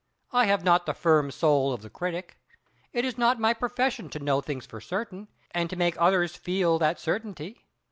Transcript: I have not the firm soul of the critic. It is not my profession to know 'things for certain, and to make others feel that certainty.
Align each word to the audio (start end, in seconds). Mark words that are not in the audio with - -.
I 0.31 0.45
have 0.47 0.63
not 0.63 0.87
the 0.87 0.95
firm 0.95 1.29
soul 1.29 1.71
of 1.71 1.83
the 1.83 1.89
critic. 1.91 2.39
It 2.91 3.05
is 3.05 3.19
not 3.19 3.39
my 3.39 3.53
profession 3.53 4.09
to 4.09 4.17
know 4.19 4.41
'things 4.41 4.65
for 4.65 4.81
certain, 4.81 5.27
and 5.51 5.69
to 5.69 5.75
make 5.75 5.93
others 6.01 6.35
feel 6.35 6.79
that 6.79 6.99
certainty. 6.99 7.67